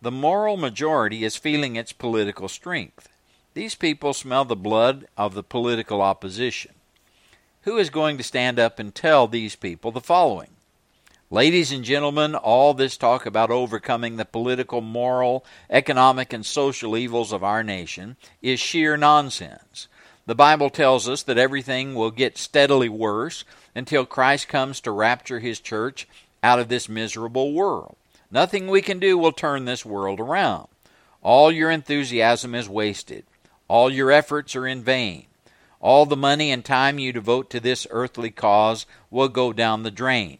The 0.01 0.11
moral 0.11 0.57
majority 0.57 1.23
is 1.23 1.35
feeling 1.35 1.75
its 1.75 1.91
political 1.93 2.47
strength. 2.47 3.09
These 3.53 3.75
people 3.75 4.13
smell 4.13 4.45
the 4.45 4.55
blood 4.55 5.07
of 5.17 5.33
the 5.33 5.43
political 5.43 6.01
opposition. 6.01 6.71
Who 7.63 7.77
is 7.77 7.89
going 7.89 8.17
to 8.17 8.23
stand 8.23 8.59
up 8.59 8.79
and 8.79 8.95
tell 8.95 9.27
these 9.27 9.55
people 9.55 9.91
the 9.91 10.01
following? 10.01 10.51
Ladies 11.31 11.71
and 11.71 11.83
gentlemen, 11.83 12.33
all 12.33 12.73
this 12.73 12.97
talk 12.97 13.27
about 13.27 13.51
overcoming 13.51 14.15
the 14.15 14.25
political, 14.25 14.81
moral, 14.81 15.45
economic, 15.69 16.33
and 16.33 16.43
social 16.43 16.97
evils 16.97 17.31
of 17.31 17.43
our 17.43 17.63
nation 17.63 18.17
is 18.41 18.59
sheer 18.59 18.97
nonsense. 18.97 19.87
The 20.25 20.33
Bible 20.33 20.71
tells 20.71 21.07
us 21.07 21.21
that 21.21 21.37
everything 21.37 21.93
will 21.93 22.09
get 22.09 22.39
steadily 22.39 22.89
worse 22.89 23.45
until 23.75 24.07
Christ 24.07 24.47
comes 24.47 24.81
to 24.81 24.89
rapture 24.89 25.39
his 25.39 25.59
church 25.59 26.07
out 26.41 26.57
of 26.57 26.67
this 26.67 26.89
miserable 26.89 27.53
world. 27.53 27.95
Nothing 28.31 28.67
we 28.67 28.81
can 28.81 28.97
do 28.97 29.15
will 29.15 29.31
turn 29.31 29.65
this 29.65 29.85
world 29.85 30.19
around. 30.19 30.67
All 31.21 31.51
your 31.51 31.69
enthusiasm 31.69 32.55
is 32.55 32.67
wasted. 32.67 33.23
All 33.67 33.91
your 33.91 34.09
efforts 34.11 34.55
are 34.55 34.65
in 34.65 34.81
vain. 34.81 35.27
All 35.79 36.07
the 36.07 36.17
money 36.17 36.49
and 36.49 36.65
time 36.65 36.97
you 36.97 37.13
devote 37.13 37.51
to 37.51 37.59
this 37.59 37.85
earthly 37.91 38.31
cause 38.31 38.87
will 39.11 39.29
go 39.29 39.53
down 39.53 39.83
the 39.83 39.91
drain. 39.91 40.39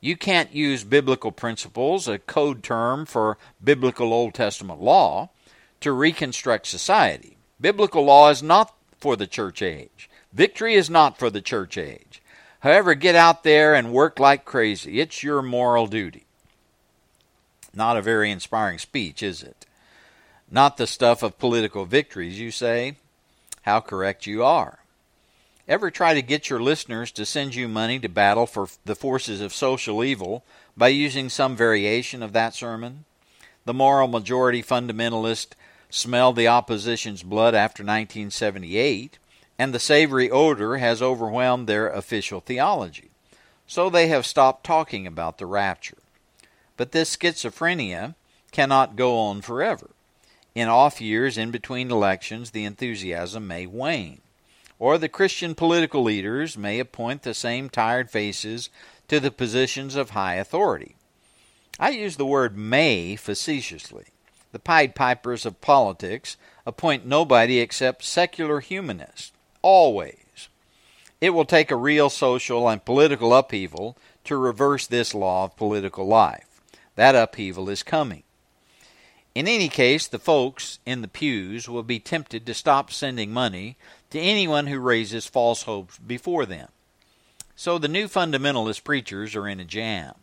You 0.00 0.16
can't 0.16 0.54
use 0.54 0.82
biblical 0.84 1.30
principles, 1.30 2.08
a 2.08 2.18
code 2.18 2.62
term 2.62 3.04
for 3.04 3.36
biblical 3.62 4.12
Old 4.12 4.34
Testament 4.34 4.80
law, 4.80 5.30
to 5.80 5.92
reconstruct 5.92 6.66
society. 6.66 7.36
Biblical 7.60 8.04
law 8.04 8.30
is 8.30 8.42
not 8.42 8.74
for 8.98 9.16
the 9.16 9.26
church 9.26 9.60
age. 9.60 10.08
Victory 10.32 10.74
is 10.74 10.88
not 10.88 11.18
for 11.18 11.28
the 11.28 11.42
church 11.42 11.76
age. 11.76 12.22
However, 12.60 12.94
get 12.94 13.14
out 13.14 13.42
there 13.42 13.74
and 13.74 13.92
work 13.92 14.18
like 14.18 14.44
crazy. 14.44 15.00
It's 15.00 15.22
your 15.22 15.42
moral 15.42 15.86
duty. 15.86 16.24
Not 17.74 17.96
a 17.96 18.02
very 18.02 18.30
inspiring 18.30 18.78
speech, 18.78 19.22
is 19.22 19.42
it? 19.42 19.66
Not 20.50 20.76
the 20.76 20.86
stuff 20.86 21.22
of 21.22 21.38
political 21.38 21.84
victories, 21.84 22.38
you 22.38 22.50
say? 22.50 22.96
How 23.62 23.80
correct 23.80 24.26
you 24.26 24.42
are. 24.42 24.79
Ever 25.70 25.88
try 25.88 26.14
to 26.14 26.20
get 26.20 26.50
your 26.50 26.60
listeners 26.60 27.12
to 27.12 27.24
send 27.24 27.54
you 27.54 27.68
money 27.68 28.00
to 28.00 28.08
battle 28.08 28.44
for 28.44 28.66
the 28.84 28.96
forces 28.96 29.40
of 29.40 29.54
social 29.54 30.02
evil 30.02 30.42
by 30.76 30.88
using 30.88 31.28
some 31.28 31.54
variation 31.54 32.24
of 32.24 32.32
that 32.32 32.54
sermon? 32.54 33.04
The 33.66 33.72
moral 33.72 34.08
majority 34.08 34.64
fundamentalist 34.64 35.50
smelled 35.88 36.34
the 36.34 36.48
opposition's 36.48 37.22
blood 37.22 37.54
after 37.54 37.84
1978, 37.84 39.16
and 39.60 39.72
the 39.72 39.78
savory 39.78 40.28
odor 40.28 40.78
has 40.78 41.00
overwhelmed 41.00 41.68
their 41.68 41.88
official 41.88 42.40
theology. 42.40 43.10
So 43.68 43.88
they 43.88 44.08
have 44.08 44.26
stopped 44.26 44.64
talking 44.64 45.06
about 45.06 45.38
the 45.38 45.46
rapture. 45.46 45.98
But 46.76 46.90
this 46.90 47.16
schizophrenia 47.16 48.16
cannot 48.50 48.96
go 48.96 49.16
on 49.16 49.40
forever. 49.40 49.90
In 50.52 50.66
off 50.66 51.00
years 51.00 51.38
in 51.38 51.52
between 51.52 51.92
elections, 51.92 52.50
the 52.50 52.64
enthusiasm 52.64 53.46
may 53.46 53.66
wane. 53.66 54.20
Or 54.80 54.96
the 54.96 55.10
Christian 55.10 55.54
political 55.54 56.02
leaders 56.02 56.56
may 56.56 56.80
appoint 56.80 57.22
the 57.22 57.34
same 57.34 57.68
tired 57.68 58.10
faces 58.10 58.70
to 59.08 59.20
the 59.20 59.30
positions 59.30 59.94
of 59.94 60.10
high 60.10 60.36
authority. 60.36 60.96
I 61.78 61.90
use 61.90 62.16
the 62.16 62.26
word 62.26 62.56
may 62.56 63.14
facetiously. 63.14 64.06
The 64.52 64.58
Pied 64.58 64.94
Pipers 64.94 65.44
of 65.44 65.60
politics 65.60 66.38
appoint 66.64 67.04
nobody 67.04 67.58
except 67.58 68.04
secular 68.04 68.60
humanists, 68.60 69.32
always. 69.60 70.48
It 71.20 71.30
will 71.30 71.44
take 71.44 71.70
a 71.70 71.76
real 71.76 72.08
social 72.08 72.66
and 72.66 72.82
political 72.82 73.34
upheaval 73.34 73.98
to 74.24 74.36
reverse 74.36 74.86
this 74.86 75.14
law 75.14 75.44
of 75.44 75.56
political 75.56 76.06
life. 76.06 76.62
That 76.96 77.14
upheaval 77.14 77.68
is 77.68 77.82
coming. 77.82 78.22
In 79.34 79.46
any 79.46 79.68
case, 79.68 80.06
the 80.06 80.18
folks 80.18 80.80
in 80.84 81.02
the 81.02 81.08
pews 81.08 81.68
will 81.68 81.84
be 81.84 82.00
tempted 82.00 82.44
to 82.46 82.54
stop 82.54 82.90
sending 82.90 83.30
money 83.30 83.76
to 84.10 84.18
anyone 84.18 84.66
who 84.66 84.78
raises 84.78 85.26
false 85.26 85.62
hopes 85.62 85.98
before 85.98 86.46
them. 86.46 86.68
So 87.56 87.78
the 87.78 87.88
new 87.88 88.08
fundamentalist 88.08 88.84
preachers 88.84 89.36
are 89.36 89.46
in 89.46 89.60
a 89.60 89.64
jam. 89.64 90.14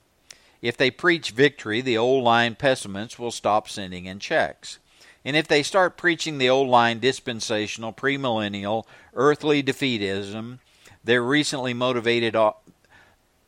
If 0.62 0.76
they 0.76 0.90
preach 0.90 1.32
victory, 1.32 1.82
the 1.82 1.98
old 1.98 2.24
line 2.24 2.56
pessimists 2.56 3.20
will 3.20 3.32
stop 3.32 3.70
sending 3.70 4.06
in 4.06 4.20
checks. 4.20 4.80
And 5.24 5.36
if 5.36 5.48
they 5.48 5.62
start 5.62 5.98
preaching 5.98 6.38
the 6.38 6.50
old 6.50 6.70
line 6.70 7.00
dispensational, 7.00 7.94
premillennial, 7.94 8.86
earthly 9.14 9.62
defeatism, 9.62 10.60
their 11.04 11.24
recently 11.24 11.74
motivated 11.74 12.36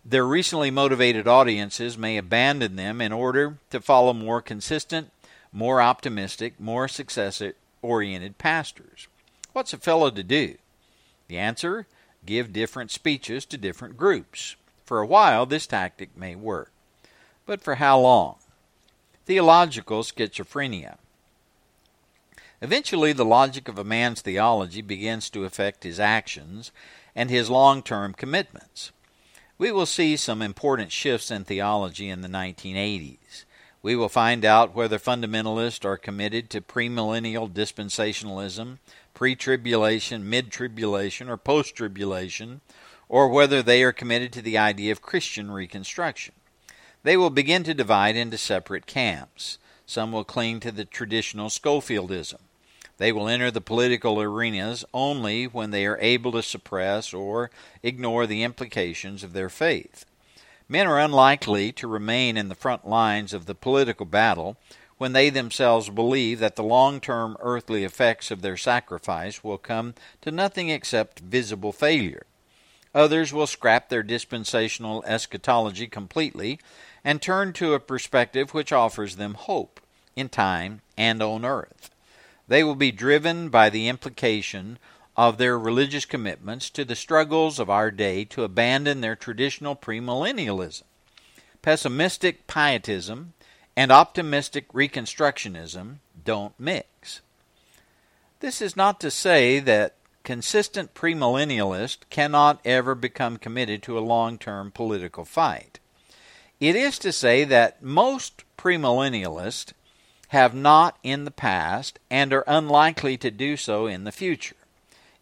their 0.06 0.26
recently 0.26 0.72
motivated 0.72 1.28
audiences 1.28 1.98
may 1.98 2.18
abandon 2.18 2.76
them 2.76 3.02
in 3.02 3.12
order 3.12 3.58
to 3.70 3.82
follow 3.82 4.14
more 4.14 4.42
consistent, 4.42 5.12
more 5.52 5.82
optimistic, 5.82 6.60
more 6.60 6.88
success 6.88 7.42
oriented 7.82 8.38
pastors. 8.38 9.08
What's 9.54 9.74
a 9.74 9.78
fellow 9.78 10.10
to 10.12 10.24
do? 10.24 10.56
The 11.28 11.38
answer 11.38 11.88
give 12.26 12.54
different 12.54 12.92
speeches 12.92 13.46
to 13.46 13.58
different 13.58 13.98
groups. 13.98 14.56
For 14.86 15.00
a 15.00 15.08
while, 15.08 15.46
this 15.46 15.68
tactic 15.68 16.18
may 16.18 16.36
work. 16.36 16.72
But 17.46 17.62
for 17.62 17.76
how 17.76 18.00
long? 18.00 18.36
Theological 19.26 20.04
schizophrenia. 20.04 20.98
Eventually, 22.62 23.14
the 23.14 23.26
logic 23.26 23.68
of 23.68 23.78
a 23.78 23.84
man's 23.84 24.22
theology 24.22 24.82
begins 24.82 25.30
to 25.30 25.46
affect 25.46 25.84
his 25.84 26.00
actions 26.00 26.72
and 27.16 27.30
his 27.30 27.50
long 27.50 27.82
term 27.82 28.14
commitments. 28.14 28.92
We 29.58 29.72
will 29.72 29.86
see 29.86 30.18
some 30.18 30.42
important 30.42 30.92
shifts 30.92 31.32
in 31.32 31.44
theology 31.44 32.10
in 32.10 32.22
the 32.22 32.28
1980s. 32.28 33.46
We 33.82 33.96
will 33.96 34.10
find 34.10 34.44
out 34.44 34.76
whether 34.76 35.00
fundamentalists 35.00 35.86
are 35.86 35.98
committed 35.98 36.50
to 36.50 36.62
premillennial 36.62 37.50
dispensationalism, 37.50 38.78
pre 39.20 39.36
tribulation, 39.36 40.30
mid 40.30 40.50
tribulation, 40.50 41.28
or 41.28 41.36
post 41.36 41.76
tribulation, 41.76 42.62
or 43.10 43.28
whether 43.28 43.62
they 43.62 43.84
are 43.84 43.92
committed 43.92 44.32
to 44.32 44.42
the 44.42 44.58
idea 44.58 44.94
of 44.94 45.02
Christian 45.02 45.52
reconstruction. 45.52 46.34
They 47.04 47.18
will 47.18 47.30
begin 47.30 47.64
to 47.64 47.74
divide 47.74 48.16
into 48.16 48.38
separate 48.38 48.86
camps. 48.86 49.58
Some 49.86 50.14
will 50.14 50.24
cling 50.24 50.62
to 50.62 50.72
the 50.72 50.86
traditional 50.86 51.50
Scofieldism. 51.50 52.38
They 52.98 53.12
will 53.12 53.28
enter 53.28 53.52
the 53.52 53.60
political 53.60 54.22
arenas 54.22 54.86
only 54.94 55.48
when 55.48 55.72
they 55.72 55.86
are 55.86 56.00
able 56.00 56.32
to 56.32 56.42
suppress 56.42 57.14
or 57.14 57.52
ignore 57.84 58.26
the 58.26 58.44
implications 58.44 59.22
of 59.22 59.34
their 59.34 59.50
faith. 59.50 60.06
Men 60.70 60.88
are 60.88 60.98
unlikely 60.98 61.74
to 61.74 61.90
remain 61.90 62.38
in 62.38 62.48
the 62.48 62.56
front 62.56 62.88
lines 62.88 63.34
of 63.34 63.48
the 63.48 63.56
political 63.56 64.06
battle 64.06 64.56
when 65.00 65.14
they 65.14 65.30
themselves 65.30 65.90
believe 65.90 66.40
that 66.40 66.58
the 66.58 66.64
long 66.64 67.00
term 67.00 67.38
earthly 67.40 67.84
effects 67.84 68.30
of 68.30 68.42
their 68.42 68.58
sacrifice 68.58 69.44
will 69.44 69.58
come 69.58 69.96
to 70.22 70.30
nothing 70.30 70.70
except 70.70 71.20
visible 71.20 71.72
failure. 71.72 72.26
Others 72.94 73.32
will 73.32 73.48
scrap 73.48 73.88
their 73.88 74.04
dispensational 74.04 75.04
eschatology 75.08 75.88
completely 75.88 76.60
and 77.04 77.22
turn 77.22 77.54
to 77.54 77.74
a 77.74 77.80
perspective 77.80 78.54
which 78.54 78.74
offers 78.74 79.16
them 79.16 79.36
hope 79.36 79.80
in 80.18 80.28
time 80.28 80.82
and 80.98 81.24
on 81.24 81.46
earth. 81.46 81.90
They 82.50 82.62
will 82.62 82.76
be 82.76 82.92
driven 82.92 83.48
by 83.48 83.70
the 83.70 83.88
implication 83.88 84.80
of 85.16 85.38
their 85.38 85.58
religious 85.58 86.04
commitments 86.04 86.70
to 86.72 86.84
the 86.84 86.96
struggles 86.96 87.58
of 87.58 87.70
our 87.70 87.90
day 87.90 88.26
to 88.26 88.44
abandon 88.44 89.00
their 89.00 89.16
traditional 89.16 89.78
premillennialism. 89.78 90.84
Pessimistic 91.62 92.48
pietism 92.48 93.34
and 93.80 93.94
optimistic 93.94 94.68
reconstructionism 94.74 96.00
don't 96.26 96.60
mix. 96.60 97.22
This 98.42 98.62
is 98.62 98.76
not 98.76 99.00
to 99.00 99.10
say 99.10 99.62
that 99.62 99.96
consistent 100.26 100.94
premillennialists 100.94 102.00
cannot 102.10 102.60
ever 102.66 102.94
become 102.94 103.38
committed 103.38 103.82
to 103.84 103.98
a 103.98 104.02
long 104.02 104.38
term 104.38 104.70
political 104.70 105.24
fight. 105.24 105.80
It 106.60 106.76
is 106.76 107.00
to 107.00 107.14
say 107.14 107.46
that 107.46 107.82
most 107.82 108.44
premillennialists 108.58 109.72
have 110.28 110.54
not 110.54 110.98
in 111.02 111.24
the 111.24 111.32
past 111.32 112.00
and 112.12 112.34
are 112.34 112.44
unlikely 112.48 113.16
to 113.16 113.32
do 113.32 113.56
so 113.56 113.88
in 113.88 114.04
the 114.04 114.12
future. 114.12 114.58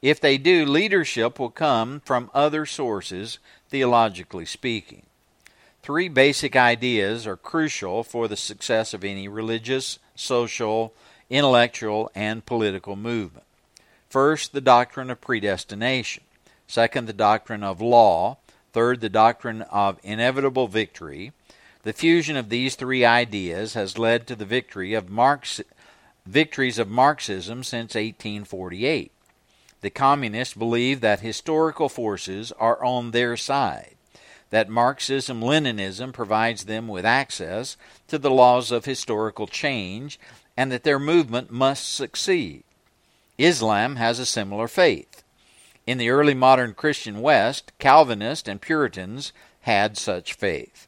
If 0.01 0.19
they 0.19 0.39
do, 0.39 0.65
leadership 0.65 1.37
will 1.37 1.51
come 1.51 2.01
from 2.03 2.31
other 2.33 2.65
sources 2.65 3.37
theologically 3.69 4.47
speaking. 4.47 5.06
Three 5.87 6.09
basic 6.09 6.57
ideas 6.57 7.25
are 7.25 7.37
crucial 7.37 8.03
for 8.03 8.27
the 8.27 8.35
success 8.35 8.93
of 8.93 9.05
any 9.05 9.29
religious, 9.29 9.99
social, 10.15 10.93
intellectual, 11.29 12.11
and 12.13 12.45
political 12.45 12.97
movement. 12.97 13.45
First, 14.09 14.51
the 14.51 14.59
doctrine 14.59 15.09
of 15.09 15.21
predestination. 15.21 16.25
Second, 16.67 17.07
the 17.07 17.13
doctrine 17.13 17.63
of 17.63 17.79
law. 17.79 18.35
Third, 18.73 18.99
the 18.99 19.07
doctrine 19.07 19.61
of 19.61 19.97
inevitable 20.03 20.67
victory. 20.67 21.31
The 21.83 21.93
fusion 21.93 22.35
of 22.35 22.49
these 22.49 22.75
three 22.75 23.05
ideas 23.05 23.73
has 23.75 23.97
led 23.97 24.27
to 24.27 24.35
the 24.35 24.43
victory 24.43 24.93
of 24.93 25.09
Marx, 25.09 25.61
victories 26.25 26.79
of 26.79 26.89
Marxism 26.89 27.63
since 27.63 27.95
1848. 27.95 29.09
The 29.79 29.89
communists 29.89 30.53
believe 30.53 30.99
that 30.99 31.21
historical 31.21 31.87
forces 31.87 32.51
are 32.59 32.83
on 32.83 33.11
their 33.11 33.37
side, 33.37 33.95
that 34.49 34.69
Marxism 34.69 35.41
Leninism 35.41 36.13
provides 36.13 36.65
them 36.65 36.87
with 36.87 37.05
access 37.05 37.77
to 38.07 38.17
the 38.17 38.31
laws 38.31 38.71
of 38.71 38.85
historical 38.85 39.47
change, 39.47 40.19
and 40.55 40.71
that 40.71 40.83
their 40.83 40.99
movement 40.99 41.51
must 41.51 41.93
succeed. 41.93 42.63
Islam 43.37 43.97
has 43.97 44.19
a 44.19 44.25
similar 44.25 44.67
faith. 44.67 45.23
In 45.85 45.97
the 45.97 46.09
early 46.09 46.33
modern 46.33 46.73
Christian 46.73 47.21
West, 47.21 47.71
Calvinists 47.79 48.49
and 48.49 48.61
Puritans 48.61 49.31
had 49.61 49.97
such 49.97 50.33
faith. 50.33 50.87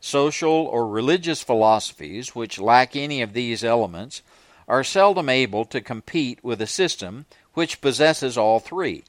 Social 0.00 0.50
or 0.50 0.86
religious 0.86 1.42
philosophies 1.42 2.34
which 2.34 2.58
lack 2.58 2.94
any 2.94 3.22
of 3.22 3.32
these 3.32 3.64
elements 3.64 4.22
are 4.66 4.84
seldom 4.84 5.28
able 5.28 5.64
to 5.66 5.80
compete 5.80 6.42
with 6.42 6.60
a 6.60 6.66
system 6.66 7.26
which 7.54 7.80
possesses 7.80 8.36
all 8.36 8.60
three. 8.60 9.04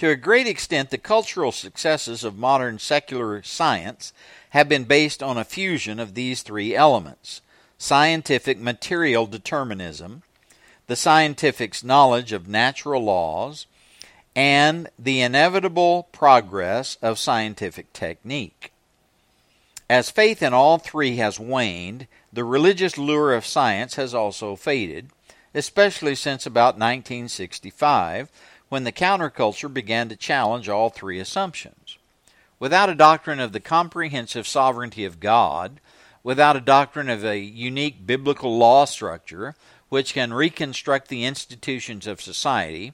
To 0.00 0.08
a 0.08 0.16
great 0.16 0.46
extent, 0.46 0.88
the 0.88 0.96
cultural 0.96 1.52
successes 1.52 2.24
of 2.24 2.38
modern 2.38 2.78
secular 2.78 3.42
science 3.42 4.14
have 4.48 4.66
been 4.66 4.84
based 4.84 5.22
on 5.22 5.36
a 5.36 5.44
fusion 5.44 6.00
of 6.00 6.14
these 6.14 6.40
three 6.40 6.74
elements 6.74 7.42
scientific 7.76 8.58
material 8.58 9.26
determinism, 9.26 10.22
the 10.86 10.96
scientific's 10.96 11.84
knowledge 11.84 12.32
of 12.32 12.48
natural 12.48 13.04
laws, 13.04 13.66
and 14.34 14.88
the 14.98 15.20
inevitable 15.20 16.08
progress 16.12 16.96
of 17.02 17.18
scientific 17.18 17.92
technique. 17.92 18.72
As 19.90 20.08
faith 20.08 20.42
in 20.42 20.54
all 20.54 20.78
three 20.78 21.16
has 21.16 21.38
waned, 21.38 22.06
the 22.32 22.44
religious 22.44 22.96
lure 22.96 23.34
of 23.34 23.44
science 23.44 23.96
has 23.96 24.14
also 24.14 24.56
faded, 24.56 25.10
especially 25.54 26.14
since 26.14 26.46
about 26.46 26.78
1965, 26.78 28.30
when 28.70 28.84
the 28.84 28.92
counterculture 28.92 29.72
began 29.72 30.08
to 30.08 30.16
challenge 30.16 30.68
all 30.68 30.88
three 30.88 31.20
assumptions. 31.20 31.98
Without 32.58 32.88
a 32.88 32.94
doctrine 32.94 33.40
of 33.40 33.52
the 33.52 33.60
comprehensive 33.60 34.46
sovereignty 34.46 35.04
of 35.04 35.20
God, 35.20 35.80
without 36.22 36.56
a 36.56 36.60
doctrine 36.60 37.10
of 37.10 37.24
a 37.24 37.38
unique 37.38 38.06
biblical 38.06 38.56
law 38.56 38.84
structure 38.84 39.54
which 39.88 40.14
can 40.14 40.32
reconstruct 40.32 41.08
the 41.08 41.24
institutions 41.24 42.06
of 42.06 42.22
society, 42.22 42.92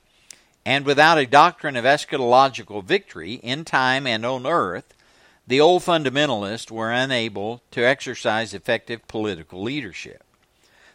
and 0.65 0.87
without 0.87 1.19
a 1.19 1.27
doctrine 1.27 1.77
of 1.77 1.85
eschatological 1.85 2.83
victory 2.83 3.35
in 3.35 3.65
time 3.65 4.07
and 4.07 4.25
on 4.25 4.47
earth, 4.47 4.95
the 5.47 5.61
old 5.61 5.83
fundamentalists 5.83 6.71
were 6.71 6.91
unable 6.91 7.61
to 7.71 7.87
exercise 7.87 8.55
effective 8.55 9.07
political 9.07 9.63
leadership. 9.63 10.25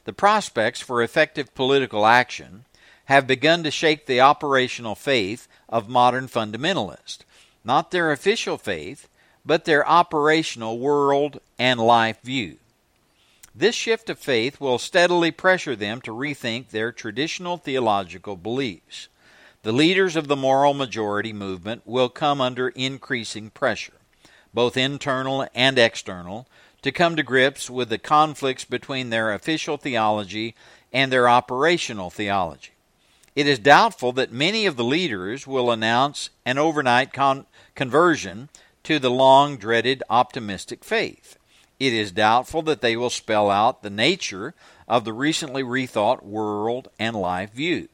The 0.05 0.13
prospects 0.13 0.81
for 0.81 1.03
effective 1.03 1.53
political 1.53 2.05
action 2.07 2.65
have 3.11 3.27
begun 3.27 3.63
to 3.63 3.71
shake 3.71 4.05
the 4.05 4.21
operational 4.21 4.95
faith 4.95 5.47
of 5.69 5.89
modern 5.89 6.27
fundamentalists, 6.27 7.19
not 7.63 7.91
their 7.91 8.11
official 8.11 8.57
faith, 8.57 9.07
but 9.45 9.65
their 9.65 9.87
operational 9.87 10.79
world 10.79 11.39
and 11.59 11.79
life 11.79 12.21
view. 12.21 12.57
This 13.53 13.75
shift 13.75 14.09
of 14.09 14.17
faith 14.17 14.59
will 14.59 14.77
steadily 14.77 15.31
pressure 15.31 15.75
them 15.75 16.01
to 16.01 16.11
rethink 16.11 16.69
their 16.69 16.91
traditional 16.91 17.57
theological 17.57 18.35
beliefs. 18.35 19.07
The 19.63 19.71
leaders 19.71 20.15
of 20.15 20.27
the 20.27 20.35
moral 20.35 20.73
majority 20.73 21.33
movement 21.33 21.81
will 21.85 22.09
come 22.09 22.41
under 22.41 22.69
increasing 22.69 23.49
pressure 23.49 23.93
both 24.53 24.77
internal 24.77 25.47
and 25.53 25.77
external, 25.77 26.47
to 26.81 26.91
come 26.91 27.15
to 27.15 27.23
grips 27.23 27.69
with 27.69 27.89
the 27.89 27.97
conflicts 27.97 28.65
between 28.65 29.09
their 29.09 29.33
official 29.33 29.77
theology 29.77 30.55
and 30.91 31.11
their 31.11 31.29
operational 31.29 32.09
theology. 32.09 32.71
It 33.35 33.47
is 33.47 33.59
doubtful 33.59 34.11
that 34.13 34.31
many 34.31 34.65
of 34.65 34.75
the 34.75 34.83
leaders 34.83 35.47
will 35.47 35.71
announce 35.71 36.29
an 36.45 36.57
overnight 36.57 37.13
con- 37.13 37.45
conversion 37.75 38.49
to 38.83 38.99
the 38.99 39.11
long 39.11 39.57
dreaded 39.57 40.03
optimistic 40.09 40.83
faith. 40.83 41.37
It 41.79 41.93
is 41.93 42.11
doubtful 42.11 42.61
that 42.63 42.81
they 42.81 42.97
will 42.97 43.09
spell 43.09 43.49
out 43.49 43.81
the 43.81 43.89
nature 43.89 44.53
of 44.87 45.05
the 45.05 45.13
recently 45.13 45.63
rethought 45.63 46.23
world 46.23 46.89
and 46.99 47.15
life 47.15 47.53
view. 47.53 47.87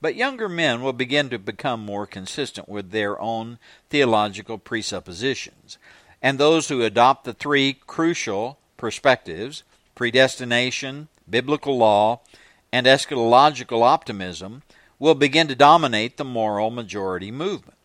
But 0.00 0.16
younger 0.16 0.48
men 0.48 0.82
will 0.82 0.92
begin 0.92 1.28
to 1.30 1.38
become 1.38 1.84
more 1.84 2.06
consistent 2.06 2.68
with 2.68 2.90
their 2.90 3.20
own 3.20 3.58
theological 3.90 4.58
presuppositions. 4.58 5.78
And 6.20 6.38
those 6.38 6.68
who 6.68 6.82
adopt 6.82 7.24
the 7.24 7.34
three 7.34 7.74
crucial 7.86 8.58
perspectives 8.76 9.62
predestination, 9.94 11.08
biblical 11.28 11.76
law, 11.76 12.20
and 12.72 12.86
eschatological 12.86 13.82
optimism 13.82 14.62
will 14.98 15.14
begin 15.14 15.48
to 15.48 15.54
dominate 15.54 16.16
the 16.16 16.24
moral 16.24 16.70
majority 16.70 17.30
movement. 17.30 17.78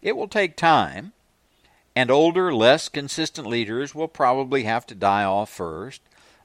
It 0.00 0.16
will 0.16 0.28
take 0.28 0.56
time, 0.56 1.12
and 1.96 2.10
older, 2.10 2.54
less 2.54 2.88
consistent 2.88 3.46
leaders 3.46 3.94
will 3.94 4.08
probably 4.08 4.64
have 4.64 4.86
to 4.86 4.94
die 4.94 5.24
off 5.24 5.50
first, 5.50 6.00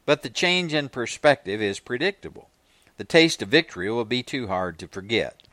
but 0.05 0.21
the 0.21 0.29
change 0.29 0.73
in 0.73 0.89
perspective 0.89 1.61
is 1.61 1.79
predictable 1.79 2.49
the 2.97 3.03
taste 3.03 3.41
of 3.41 3.49
victory 3.49 3.89
will 3.89 4.05
be 4.05 4.23
too 4.23 4.47
hard 4.47 4.77
to 4.79 4.87
forget. 4.87 5.43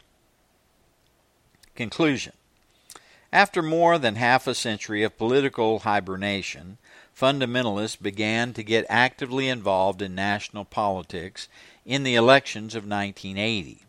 Conclusion 1.74 2.32
After 3.32 3.62
more 3.62 3.98
than 3.98 4.16
half 4.16 4.46
a 4.46 4.54
century 4.54 5.02
of 5.02 5.18
political 5.18 5.80
hibernation, 5.80 6.78
fundamentalists 7.16 8.00
began 8.00 8.52
to 8.54 8.62
get 8.62 8.86
actively 8.88 9.48
involved 9.48 10.00
in 10.00 10.14
national 10.14 10.64
politics 10.64 11.48
in 11.84 12.02
the 12.02 12.14
elections 12.14 12.74
of 12.74 12.88
1980. 12.88 13.82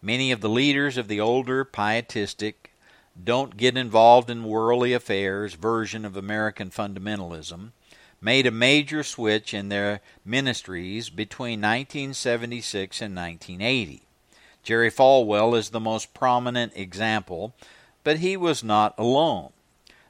Many 0.00 0.32
of 0.32 0.40
the 0.40 0.48
leaders 0.48 0.96
of 0.96 1.08
the 1.08 1.20
older 1.20 1.64
pietistic, 1.64 2.72
don't 3.22 3.56
get 3.56 3.76
involved 3.76 4.30
in 4.30 4.44
worldly 4.44 4.92
affairs 4.92 5.54
version 5.54 6.04
of 6.04 6.16
American 6.16 6.70
fundamentalism 6.70 7.72
made 8.20 8.46
a 8.46 8.50
major 8.50 9.02
switch 9.02 9.52
in 9.52 9.68
their 9.68 10.00
ministries 10.24 11.10
between 11.10 11.60
1976 11.60 13.02
and 13.02 13.14
1980. 13.14 14.02
Jerry 14.62 14.90
Falwell 14.90 15.58
is 15.58 15.70
the 15.70 15.80
most 15.80 16.14
prominent 16.14 16.72
example, 16.76 17.52
but 18.04 18.18
he 18.18 18.36
was 18.36 18.62
not 18.62 18.94
alone. 18.96 19.50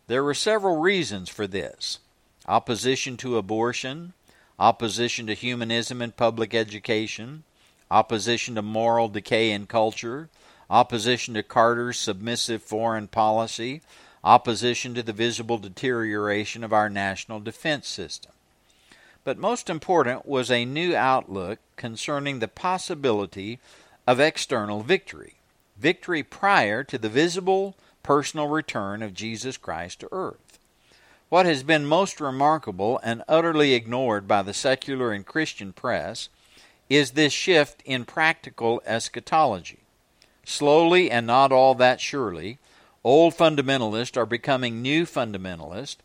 There 0.06 0.22
were 0.22 0.34
several 0.34 0.78
reasons 0.78 1.28
for 1.28 1.46
this 1.46 1.98
opposition 2.46 3.16
to 3.16 3.38
abortion, 3.38 4.12
opposition 4.62 5.26
to 5.26 5.34
humanism 5.34 6.00
in 6.00 6.12
public 6.12 6.54
education, 6.54 7.42
opposition 7.90 8.54
to 8.54 8.62
moral 8.62 9.08
decay 9.08 9.50
in 9.50 9.66
culture, 9.66 10.28
opposition 10.70 11.34
to 11.34 11.42
Carter's 11.42 11.98
submissive 11.98 12.62
foreign 12.62 13.08
policy, 13.08 13.80
opposition 14.22 14.94
to 14.94 15.02
the 15.02 15.12
visible 15.12 15.58
deterioration 15.58 16.62
of 16.62 16.72
our 16.72 16.88
national 16.88 17.40
defense 17.40 17.88
system. 17.88 18.30
But 19.24 19.36
most 19.36 19.68
important 19.68 20.26
was 20.26 20.48
a 20.48 20.64
new 20.64 20.94
outlook 20.94 21.58
concerning 21.74 22.38
the 22.38 22.46
possibility 22.46 23.58
of 24.06 24.20
external 24.20 24.84
victory, 24.84 25.34
victory 25.76 26.22
prior 26.22 26.84
to 26.84 26.98
the 26.98 27.08
visible 27.08 27.74
personal 28.04 28.46
return 28.46 29.02
of 29.02 29.12
Jesus 29.12 29.56
Christ 29.56 29.98
to 30.00 30.08
earth. 30.12 30.51
What 31.32 31.46
has 31.46 31.62
been 31.62 31.86
most 31.86 32.20
remarkable 32.20 33.00
and 33.02 33.22
utterly 33.26 33.72
ignored 33.72 34.28
by 34.28 34.42
the 34.42 34.52
secular 34.52 35.12
and 35.12 35.24
Christian 35.24 35.72
press 35.72 36.28
is 36.90 37.12
this 37.12 37.32
shift 37.32 37.82
in 37.86 38.04
practical 38.04 38.82
eschatology. 38.84 39.78
Slowly 40.44 41.10
and 41.10 41.26
not 41.26 41.50
all 41.50 41.74
that 41.76 42.02
surely, 42.02 42.58
Old 43.02 43.32
fundamentalists 43.34 44.18
are 44.18 44.26
becoming 44.26 44.82
new 44.82 45.06
fundamentalists, 45.06 45.96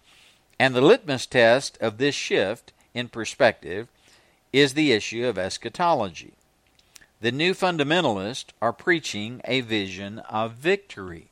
and 0.57 0.73
the 0.73 0.79
litmus 0.79 1.25
test 1.25 1.77
of 1.81 1.97
this 1.97 2.15
shift 2.15 2.71
in 2.93 3.09
perspective 3.09 3.89
is 4.53 4.75
the 4.75 4.93
issue 4.93 5.27
of 5.27 5.37
eschatology. 5.37 6.35
The 7.19 7.33
new 7.33 7.53
fundamentalists 7.53 8.51
are 8.61 8.71
preaching 8.71 9.41
a 9.43 9.59
vision 9.59 10.19
of 10.19 10.53
victory. 10.53 11.31